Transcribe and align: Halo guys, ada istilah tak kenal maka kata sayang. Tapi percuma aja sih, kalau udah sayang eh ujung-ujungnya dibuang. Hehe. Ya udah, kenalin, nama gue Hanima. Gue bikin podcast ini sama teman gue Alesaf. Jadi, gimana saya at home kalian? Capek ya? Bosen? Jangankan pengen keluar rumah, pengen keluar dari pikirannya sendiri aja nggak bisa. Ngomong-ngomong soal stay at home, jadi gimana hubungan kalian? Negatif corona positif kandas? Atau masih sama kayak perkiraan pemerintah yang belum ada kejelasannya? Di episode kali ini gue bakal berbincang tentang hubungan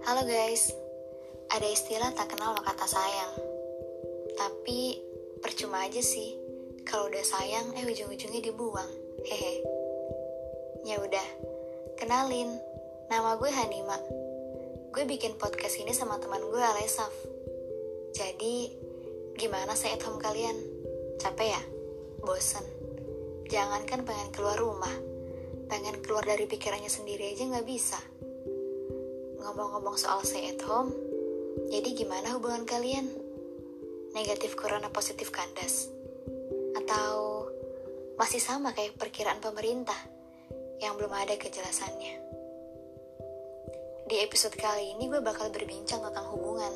Halo 0.00 0.24
guys, 0.24 0.72
ada 1.52 1.68
istilah 1.68 2.16
tak 2.16 2.32
kenal 2.32 2.56
maka 2.56 2.72
kata 2.72 2.88
sayang. 2.88 3.32
Tapi 4.32 4.96
percuma 5.44 5.84
aja 5.84 6.00
sih, 6.00 6.40
kalau 6.88 7.12
udah 7.12 7.20
sayang 7.20 7.76
eh 7.76 7.84
ujung-ujungnya 7.84 8.40
dibuang. 8.40 8.88
Hehe. 9.28 9.60
Ya 10.88 10.96
udah, 11.04 11.28
kenalin, 12.00 12.56
nama 13.12 13.36
gue 13.36 13.52
Hanima. 13.52 14.00
Gue 14.96 15.04
bikin 15.04 15.36
podcast 15.36 15.76
ini 15.76 15.92
sama 15.92 16.16
teman 16.16 16.40
gue 16.48 16.62
Alesaf. 16.64 17.12
Jadi, 18.16 18.72
gimana 19.36 19.76
saya 19.76 20.00
at 20.00 20.04
home 20.08 20.16
kalian? 20.16 20.56
Capek 21.20 21.52
ya? 21.52 21.62
Bosen? 22.24 22.64
Jangankan 23.52 24.08
pengen 24.08 24.30
keluar 24.32 24.56
rumah, 24.56 24.94
pengen 25.68 26.00
keluar 26.00 26.22
dari 26.22 26.46
pikirannya 26.48 26.88
sendiri 26.88 27.34
aja 27.34 27.50
nggak 27.50 27.68
bisa. 27.68 28.00
Ngomong-ngomong 29.50 29.98
soal 29.98 30.22
stay 30.22 30.54
at 30.54 30.62
home, 30.62 30.94
jadi 31.74 31.90
gimana 31.90 32.38
hubungan 32.38 32.62
kalian? 32.62 33.02
Negatif 34.14 34.54
corona 34.54 34.86
positif 34.94 35.34
kandas? 35.34 35.90
Atau 36.78 37.50
masih 38.14 38.38
sama 38.38 38.70
kayak 38.70 38.94
perkiraan 38.94 39.42
pemerintah 39.42 39.98
yang 40.78 40.94
belum 40.94 41.10
ada 41.10 41.34
kejelasannya? 41.34 42.14
Di 44.06 44.22
episode 44.22 44.54
kali 44.54 44.94
ini 44.94 45.10
gue 45.10 45.18
bakal 45.18 45.50
berbincang 45.50 45.98
tentang 45.98 46.30
hubungan 46.30 46.70